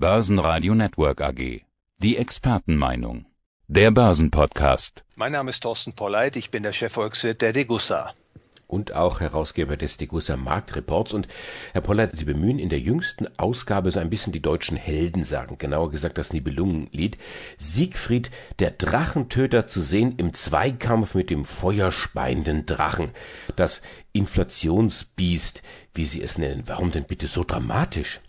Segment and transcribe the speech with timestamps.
[0.00, 1.62] Börsenradio Network AG.
[1.98, 3.26] Die Expertenmeinung.
[3.66, 5.04] Der Börsenpodcast.
[5.16, 8.14] Mein Name ist Thorsten Polleit, ich bin der Chefvolkswirt der Degussa.
[8.68, 11.12] Und auch Herausgeber des Degussa Marktreports.
[11.12, 11.26] Und
[11.72, 15.58] Herr Polleit, Sie bemühen in der jüngsten Ausgabe so ein bisschen die deutschen Helden sagen,
[15.58, 17.18] genauer gesagt das Nibelungenlied.
[17.58, 18.30] Siegfried,
[18.60, 23.10] der Drachentöter zu sehen im Zweikampf mit dem feuerspeienden Drachen.
[23.56, 26.62] Das Inflationsbiest, wie Sie es nennen.
[26.66, 28.20] Warum denn bitte so dramatisch?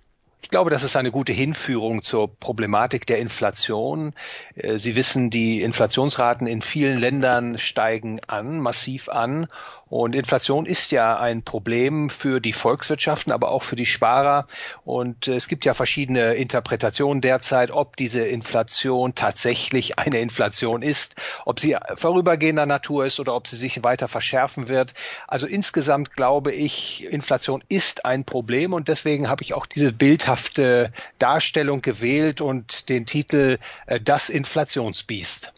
[0.42, 4.14] Ich glaube, das ist eine gute Hinführung zur Problematik der Inflation.
[4.56, 9.48] Äh, Sie wissen, die Inflationsraten in vielen Ländern steigen an, massiv an.
[9.90, 14.46] Und Inflation ist ja ein Problem für die Volkswirtschaften, aber auch für die Sparer.
[14.86, 21.16] Und äh, es gibt ja verschiedene Interpretationen derzeit, ob diese Inflation tatsächlich eine Inflation ist,
[21.46, 24.94] ob sie vorübergehender Natur ist oder ob sie sich weiter verschärfen wird.
[25.28, 30.92] Also insgesamt glaube ich, Inflation ist ein Problem und deswegen habe ich auch diese bildhafte
[31.18, 35.54] Darstellung gewählt und den Titel äh, Das Inflationsbiest.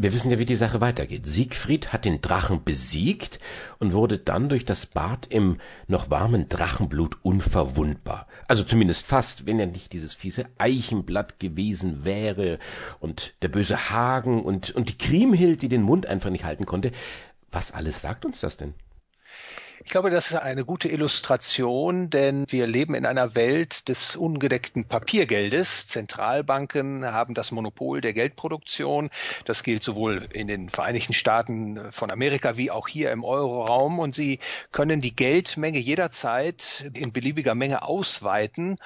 [0.00, 1.26] Wir wissen ja, wie die Sache weitergeht.
[1.26, 3.40] Siegfried hat den Drachen besiegt
[3.80, 8.28] und wurde dann durch das Bad im noch warmen Drachenblut unverwundbar.
[8.46, 12.60] Also zumindest fast, wenn er nicht dieses fiese Eichenblatt gewesen wäre
[13.00, 16.92] und der böse Hagen und, und die Kriemhild, die den Mund einfach nicht halten konnte.
[17.50, 18.74] Was alles sagt uns das denn?
[19.84, 24.86] Ich glaube, das ist eine gute Illustration, denn wir leben in einer Welt des ungedeckten
[24.86, 25.86] Papiergeldes.
[25.86, 29.08] Zentralbanken haben das Monopol der Geldproduktion.
[29.44, 34.00] Das gilt sowohl in den Vereinigten Staaten von Amerika wie auch hier im Euroraum.
[34.00, 34.40] Und sie
[34.72, 38.76] können die Geldmenge jederzeit in beliebiger Menge ausweiten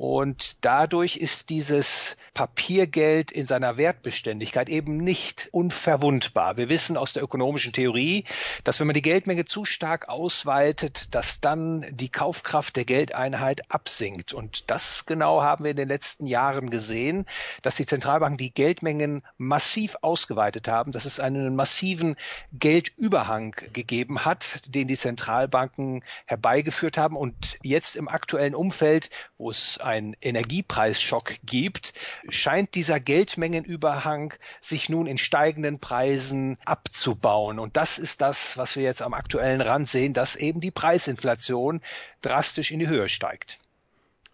[0.00, 6.56] und dadurch ist dieses Papiergeld in seiner Wertbeständigkeit eben nicht unverwundbar.
[6.56, 8.24] Wir wissen aus der ökonomischen Theorie,
[8.64, 10.08] dass wenn man die Geldmenge zu stark
[10.40, 14.32] ausweitet, dass dann die Kaufkraft der Geldeinheit absinkt.
[14.32, 17.26] Und das genau haben wir in den letzten Jahren gesehen,
[17.60, 22.16] dass die Zentralbanken die Geldmengen massiv ausgeweitet haben, dass es einen massiven
[22.52, 27.16] Geldüberhang gegeben hat, den die Zentralbanken herbeigeführt haben.
[27.16, 31.92] Und jetzt im aktuellen Umfeld, wo es einen Energiepreisschock gibt,
[32.30, 37.58] scheint dieser Geldmengenüberhang sich nun in steigenden Preisen abzubauen.
[37.58, 41.80] Und das ist das, was wir jetzt am aktuellen Rand sehen, dass eben die Preisinflation
[42.22, 43.58] drastisch in die Höhe steigt.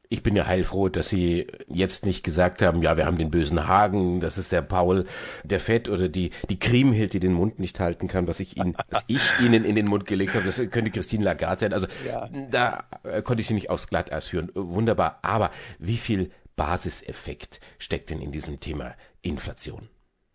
[0.09, 3.67] Ich bin ja heilfroh, dass Sie jetzt nicht gesagt haben, ja, wir haben den bösen
[3.67, 5.06] Hagen, das ist der Paul,
[5.43, 8.77] der Fett oder die, die Kriemhild, die den Mund nicht halten kann, was ich Ihnen,
[8.91, 11.73] was ich Ihnen in den Mund gelegt habe, das könnte Christine Lagarde sein.
[11.73, 12.29] Also, ja.
[12.51, 14.51] da äh, konnte ich Sie nicht aufs Glatteis führen.
[14.55, 15.19] Wunderbar.
[15.23, 19.89] Aber wie viel Basiseffekt steckt denn in diesem Thema Inflation?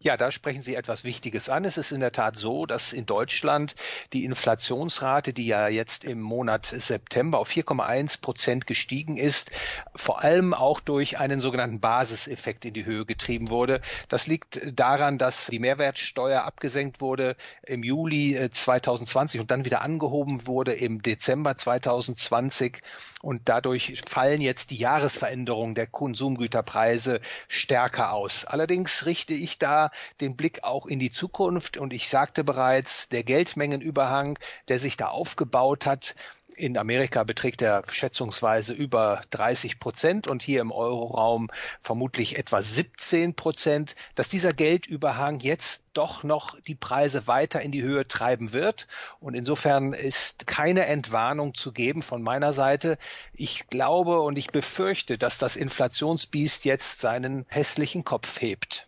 [0.04, 1.64] Ja, da sprechen Sie etwas Wichtiges an.
[1.64, 3.76] Es ist in der Tat so, dass in Deutschland
[4.14, 9.52] die Inflationsrate, die ja jetzt im Monat September auf 4,1 Prozent gestiegen ist,
[9.94, 13.80] vor allem auch durch einen sogenannten Basiseffekt in die Höhe getrieben wurde.
[14.10, 19.84] Das liegt daran, dass die Mehrwertsteuer abgesenkt wurde im Juli 2020 äh, und dann wieder
[19.84, 22.82] angehoben wurde im Dezember 2020
[23.22, 28.46] und dadurch fallen jetzt die Jahresveränderungen der Konsumgüterpreise stärker aus.
[28.46, 31.78] Allerdings richte ich da den Blick auch in die Zukunft.
[31.78, 34.38] Und ich sagte bereits, der Geldmengenüberhang,
[34.68, 36.16] der sich da aufgebaut hat,
[36.56, 43.36] in Amerika beträgt er schätzungsweise über 30 Prozent und hier im Euroraum vermutlich etwa 17
[43.36, 48.88] Prozent, dass dieser Geldüberhang jetzt doch noch die Preise weiter in die Höhe treiben wird.
[49.20, 52.98] Und insofern ist keine Entwarnung zu geben von meiner Seite.
[53.34, 58.88] Ich glaube und ich befürchte, dass das Inflationsbiest jetzt seinen hässlichen Kopf hebt.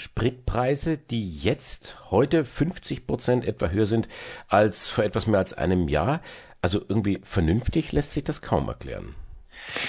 [0.00, 4.08] Spritpreise, die jetzt heute 50 Prozent etwa höher sind
[4.48, 6.22] als vor etwas mehr als einem Jahr.
[6.62, 9.14] Also irgendwie vernünftig lässt sich das kaum erklären.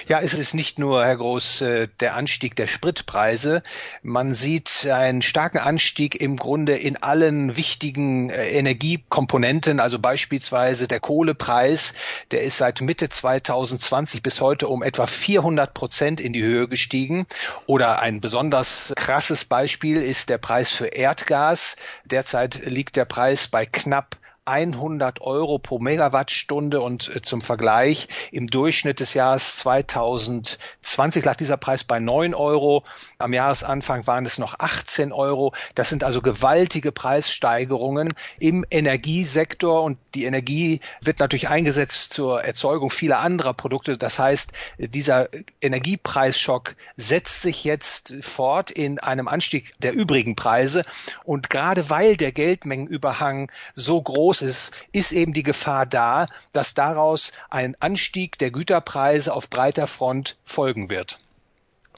[0.08, 3.64] Ja, es ist nicht nur, Herr Groß, äh, der Anstieg der Spritpreise.
[4.02, 11.00] Man sieht einen starken Anstieg im Grunde in allen wichtigen äh, Energiekomponenten, also beispielsweise der
[11.00, 11.94] Kohlepreis,
[12.32, 17.26] der ist seit Mitte 2020 bis heute um etwa 400 Prozent in die Höhe gestiegen.
[17.66, 21.76] Oder ein besonders krasses Beispiel ist der Preis für Erdgas.
[22.06, 24.18] Derzeit liegt der Preis bei knapp
[24.52, 31.56] 100 Euro pro Megawattstunde und äh, zum Vergleich im Durchschnitt des Jahres 2020 lag dieser
[31.56, 32.84] Preis bei 9 Euro.
[33.18, 35.54] Am Jahresanfang waren es noch 18 Euro.
[35.74, 42.90] Das sind also gewaltige Preissteigerungen im Energiesektor und die Energie wird natürlich eingesetzt zur Erzeugung
[42.90, 43.98] vieler anderer Produkte.
[43.98, 45.30] Das heißt, dieser
[45.62, 50.84] Energiepreisschock setzt sich jetzt fort in einem Anstieg der übrigen Preise
[51.24, 57.32] und gerade weil der Geldmengenüberhang so groß ist, ist eben die Gefahr da, dass daraus
[57.50, 61.20] ein Anstieg der Güterpreise auf breiter Front folgen wird.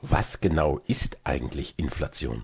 [0.01, 2.43] Was genau ist eigentlich Inflation?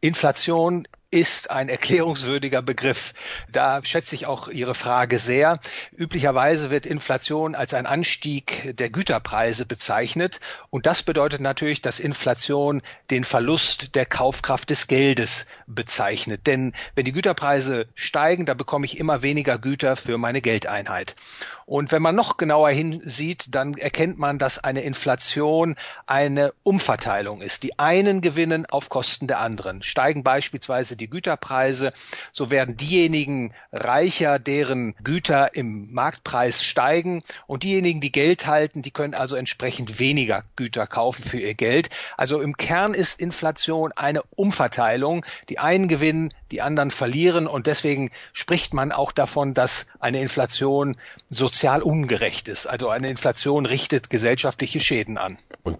[0.00, 3.14] Inflation ist ein erklärungswürdiger Begriff.
[3.48, 5.60] Da schätze ich auch Ihre Frage sehr.
[5.96, 10.40] Üblicherweise wird Inflation als ein Anstieg der Güterpreise bezeichnet.
[10.70, 16.48] Und das bedeutet natürlich, dass Inflation den Verlust der Kaufkraft des Geldes bezeichnet.
[16.48, 21.14] Denn wenn die Güterpreise steigen, dann bekomme ich immer weniger Güter für meine Geldeinheit.
[21.66, 25.76] Und wenn man noch genauer hinsieht, dann erkennt man, dass eine Inflation
[26.06, 27.62] eine Umverteilung ist.
[27.62, 29.82] Die einen gewinnen auf Kosten der anderen.
[29.82, 31.90] Steigen beispielsweise die Güterpreise,
[32.32, 38.90] so werden diejenigen reicher, deren Güter im Marktpreis steigen und diejenigen, die Geld halten, die
[38.90, 41.90] können also entsprechend weniger Güter kaufen für ihr Geld.
[42.16, 45.24] Also im Kern ist Inflation eine Umverteilung.
[45.48, 50.96] Die einen gewinnen, die anderen verlieren und deswegen spricht man auch davon, dass eine Inflation
[51.28, 52.66] sozial ungerecht ist.
[52.66, 55.38] Also eine Inflation richtet gesellschaftliche Schäden an.
[55.62, 55.78] Und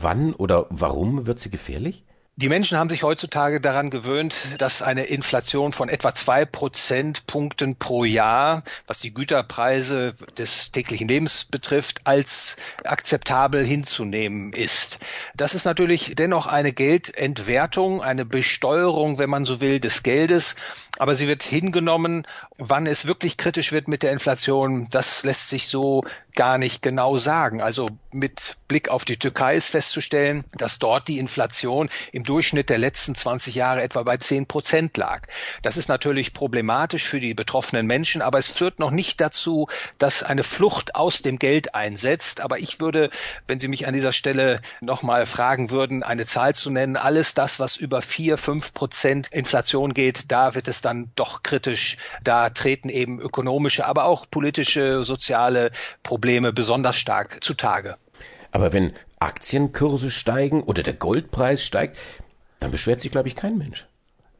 [0.00, 2.04] wann oder warum wird sie gefährlich?
[2.38, 8.04] Die Menschen haben sich heutzutage daran gewöhnt, dass eine Inflation von etwa zwei Prozentpunkten pro
[8.04, 14.98] Jahr, was die Güterpreise des täglichen Lebens betrifft, als akzeptabel hinzunehmen ist.
[15.34, 20.56] Das ist natürlich dennoch eine Geldentwertung, eine Besteuerung, wenn man so will, des Geldes.
[20.98, 22.26] Aber sie wird hingenommen.
[22.58, 26.04] Wann es wirklich kritisch wird mit der Inflation, das lässt sich so
[26.34, 27.62] gar nicht genau sagen.
[27.62, 32.76] Also mit Blick auf die Türkei ist festzustellen, dass dort die Inflation im Durchschnitt der
[32.76, 35.22] letzten 20 Jahre etwa bei 10 Prozent lag.
[35.62, 40.22] Das ist natürlich problematisch für die betroffenen Menschen, aber es führt noch nicht dazu, dass
[40.22, 42.40] eine Flucht aus dem Geld einsetzt.
[42.40, 43.08] Aber ich würde,
[43.46, 47.58] wenn Sie mich an dieser Stelle nochmal fragen würden, eine Zahl zu nennen, alles das,
[47.58, 51.96] was über 4, 5 Prozent Inflation geht, da wird es dann doch kritisch.
[52.22, 55.70] Da treten eben ökonomische, aber auch politische, soziale
[56.02, 57.96] Probleme besonders stark zutage.
[58.56, 61.98] Aber wenn Aktienkurse steigen oder der Goldpreis steigt,
[62.58, 63.86] dann beschwert sich, glaube ich, kein Mensch.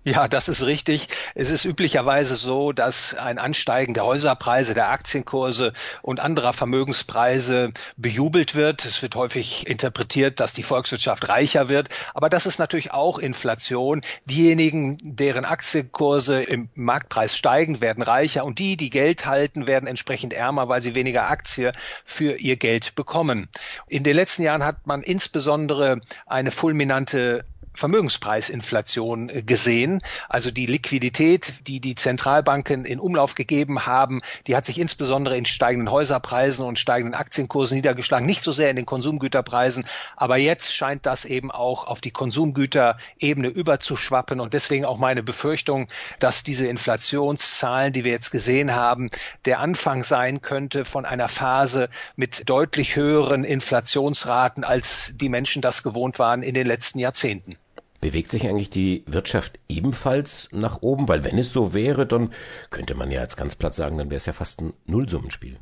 [0.08, 1.08] Ja, das ist richtig.
[1.34, 8.54] Es ist üblicherweise so, dass ein Ansteigen der Häuserpreise, der Aktienkurse und anderer Vermögenspreise bejubelt
[8.54, 8.84] wird.
[8.84, 11.88] Es wird häufig interpretiert, dass die Volkswirtschaft reicher wird.
[12.14, 14.02] Aber das ist natürlich auch Inflation.
[14.26, 20.34] Diejenigen, deren Aktienkurse im Marktpreis steigen, werden reicher und die, die Geld halten, werden entsprechend
[20.34, 21.72] ärmer, weil sie weniger Aktie
[22.04, 23.48] für ihr Geld bekommen.
[23.88, 27.44] In den letzten Jahren hat man insbesondere eine fulminante
[27.76, 30.00] Vermögenspreisinflation äh, gesehen.
[30.28, 35.44] Also die Liquidität, die die Zentralbanken in Umlauf gegeben haben, die hat sich insbesondere in
[35.44, 38.26] steigenden Häuserpreisen und steigenden Aktienkursen niedergeschlagen.
[38.26, 39.84] Nicht so sehr in den Konsumgüterpreisen,
[40.16, 45.88] aber jetzt scheint das eben auch auf die Konsumgüterebene überzuschwappen und deswegen auch meine Befürchtung,
[46.18, 49.08] dass diese Inflationszahlen, die wir jetzt gesehen haben,
[49.44, 55.82] der Anfang sein könnte von einer Phase mit deutlich höheren Inflationsraten, als die Menschen das
[55.82, 57.58] gewohnt waren in den letzten Jahrzehnten.
[58.06, 61.08] Bewegt sich eigentlich die Wirtschaft ebenfalls nach oben?
[61.08, 62.32] Weil wenn es so wäre, dann
[62.70, 65.58] könnte man ja als ganz platt sagen, dann wäre es ja fast ein Nullsummenspiel.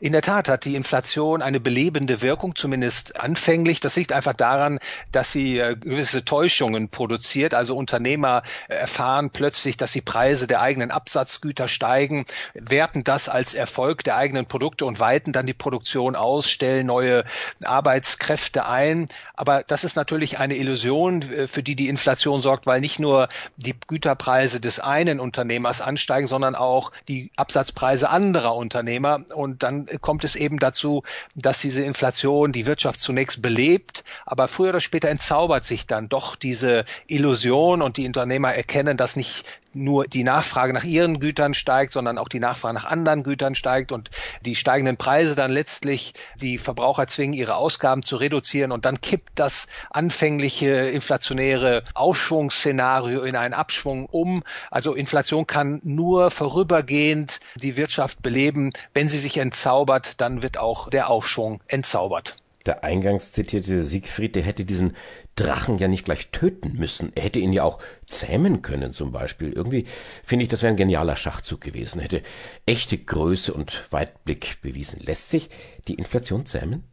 [0.00, 3.80] In der Tat hat die Inflation eine belebende Wirkung, zumindest anfänglich.
[3.80, 4.78] Das liegt einfach daran,
[5.12, 7.54] dass sie äh, gewisse Täuschungen produziert.
[7.54, 12.24] Also Unternehmer äh, erfahren plötzlich, dass die Preise der eigenen Absatzgüter steigen,
[12.54, 17.24] werten das als Erfolg der eigenen Produkte und weiten dann die Produktion aus, stellen neue
[17.64, 19.08] Arbeitskräfte ein.
[19.34, 23.28] Aber das ist natürlich eine Illusion, äh, für die die Inflation sorgt, weil nicht nur
[23.56, 29.20] die Güterpreise des einen Unternehmers ansteigen, sondern auch die Absatzpreise anderer Unternehmer.
[29.34, 31.02] Und dann kommt es eben dazu,
[31.34, 36.36] dass diese Inflation die Wirtschaft zunächst belebt, aber früher oder später entzaubert sich dann doch
[36.36, 41.92] diese Illusion und die Unternehmer erkennen, dass nicht nur die Nachfrage nach ihren Gütern steigt,
[41.92, 44.10] sondern auch die Nachfrage nach anderen Gütern steigt und
[44.44, 49.38] die steigenden Preise dann letztlich die Verbraucher zwingen, ihre Ausgaben zu reduzieren und dann kippt
[49.38, 54.42] das anfängliche inflationäre Aufschwungsszenario in einen Abschwung um.
[54.70, 58.72] Also Inflation kann nur vorübergehend die Wirtschaft beleben.
[58.92, 62.36] Wenn sie sich entzaubert, dann wird auch der Aufschwung entzaubert
[62.66, 64.96] der eingangs zitierte Siegfried, der hätte diesen
[65.36, 67.12] Drachen ja nicht gleich töten müssen.
[67.14, 69.52] Er hätte ihn ja auch zähmen können zum Beispiel.
[69.52, 69.86] Irgendwie
[70.22, 72.00] finde ich, das wäre ein genialer Schachzug gewesen.
[72.00, 72.22] Hätte
[72.66, 75.00] echte Größe und Weitblick bewiesen.
[75.00, 75.50] Lässt sich
[75.88, 76.84] die Inflation zähmen?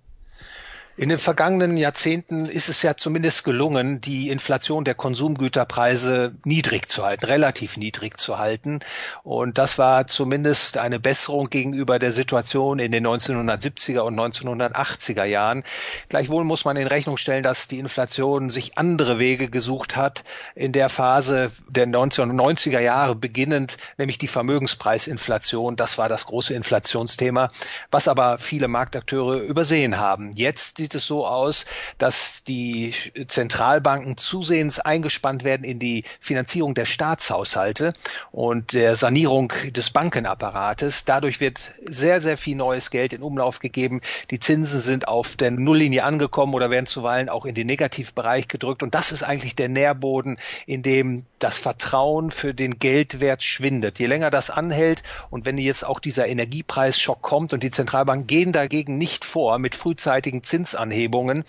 [0.98, 7.06] In den vergangenen Jahrzehnten ist es ja zumindest gelungen, die Inflation der Konsumgüterpreise niedrig zu
[7.06, 8.82] halten, relativ niedrig zu halten.
[9.24, 15.64] Und das war zumindest eine Besserung gegenüber der Situation in den 1970er und 1980er Jahren.
[16.10, 20.74] Gleichwohl muss man in Rechnung stellen, dass die Inflation sich andere Wege gesucht hat in
[20.74, 25.78] der Phase der 1990er Jahre beginnend, nämlich die Vermögenspreisinflation.
[25.78, 27.48] Das war das große Inflationsthema,
[27.92, 30.34] was aber viele Marktakteure übersehen haben.
[30.34, 31.66] Jetzt sieht es so aus,
[32.00, 32.94] dass die
[33.28, 37.94] Zentralbanken zusehends eingespannt werden in die Finanzierung der Staatshaushalte
[38.32, 41.06] und der Sanierung des Bankenapparates.
[41.06, 44.02] Dadurch wird sehr, sehr viel neues Geld in Umlauf gegeben.
[44.32, 48.82] Die Zinsen sind auf der Nulllinie angekommen oder werden zuweilen auch in den Negativbereich gedrückt.
[48.82, 54.00] Und das ist eigentlich der Nährboden, in dem das Vertrauen für den Geldwert schwindet.
[54.00, 58.52] Je länger das anhält und wenn jetzt auch dieser Energiepreisschock kommt und die Zentralbanken gehen
[58.52, 61.44] dagegen nicht vor mit frühzeitigen Zinsanhebungen,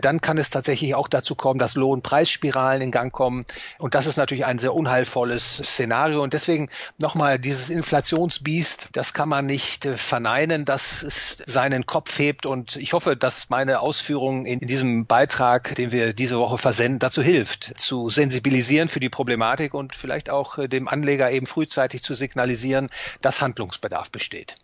[0.00, 3.44] dann kann es tatsächlich auch dazu kommen, dass Lohnpreisspiralen in Gang kommen.
[3.78, 6.22] Und das ist natürlich ein sehr unheilvolles Szenario.
[6.22, 12.18] Und deswegen nochmal dieses Inflationsbiest, das kann man nicht äh, verneinen, dass es seinen Kopf
[12.18, 12.46] hebt.
[12.46, 17.22] Und ich hoffe, dass meine Ausführungen in diesem Beitrag, den wir diese Woche versenden, dazu
[17.22, 22.14] hilft, zu sensibilisieren für die Problematik und vielleicht auch äh, dem Anleger eben frühzeitig zu
[22.14, 22.88] signalisieren,
[23.20, 24.56] dass Handlungsbedarf besteht.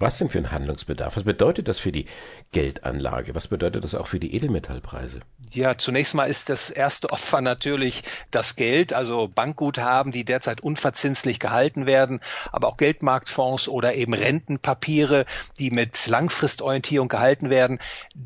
[0.00, 1.16] Was denn für ein Handlungsbedarf?
[1.16, 2.06] Was bedeutet das für die
[2.52, 3.34] Geldanlage?
[3.34, 5.20] Was bedeutet das auch für die Edelmetallpreise?
[5.52, 11.40] Ja, zunächst mal ist das erste Opfer natürlich das Geld, also Bankguthaben, die derzeit unverzinslich
[11.40, 12.20] gehalten werden,
[12.52, 15.26] aber auch Geldmarktfonds oder eben Rentenpapiere,
[15.58, 17.80] die mit Langfristorientierung gehalten werden.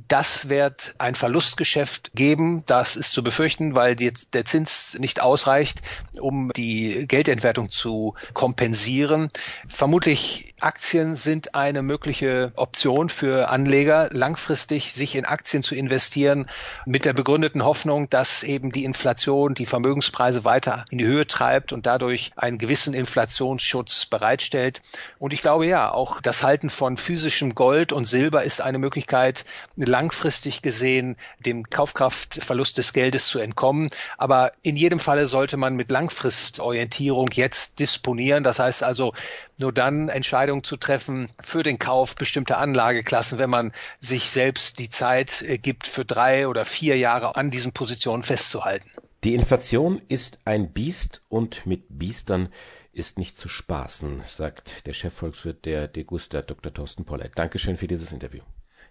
[0.08, 2.64] Das wird ein Verlustgeschäft geben.
[2.66, 5.80] Das ist zu befürchten, weil die, der Zins nicht ausreicht,
[6.20, 9.30] um die Geldentwertung zu kompensieren.
[9.68, 16.48] Vermutlich Aktien sind eine mögliche Option für Anleger, langfristig sich in Aktien zu investieren,
[16.86, 21.72] mit der begründeten Hoffnung, dass eben die Inflation die Vermögenspreise weiter in die Höhe treibt
[21.72, 24.82] und dadurch einen gewissen Inflationsschutz bereitstellt.
[25.18, 29.44] Und ich glaube ja, auch das Halten von physischem Gold und Silber ist eine Möglichkeit,
[29.74, 33.88] langfristig gesehen dem Kaufkraftverlust des Geldes zu entkommen.
[34.16, 38.44] Aber in jedem Falle sollte man mit Langfristorientierung jetzt disponieren.
[38.44, 39.12] Das heißt also,
[39.58, 44.88] nur dann Entscheidungen zu treffen für den Kauf bestimmter Anlageklassen, wenn man sich selbst die
[44.88, 48.90] Zeit äh, gibt, für drei oder vier Jahre an diesen Positionen festzuhalten.
[49.24, 52.48] Die Inflation ist ein Biest und mit Biestern
[52.92, 56.74] ist nicht zu spaßen, sagt der Chefvolkswirt der Degusta, Dr.
[56.74, 57.32] Thorsten Pollett.
[57.36, 58.42] Dankeschön für dieses Interview.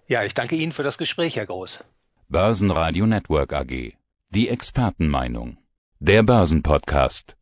[0.08, 1.84] Ja, ich danke Ihnen für das Gespräch, Herr Groß.
[2.28, 3.94] Börsenradio Network AG.
[4.30, 5.58] Die Expertenmeinung.
[6.00, 7.36] Der Börsenpodcast.